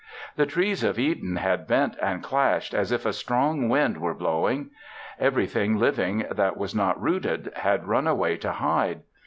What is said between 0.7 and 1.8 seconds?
of Eden had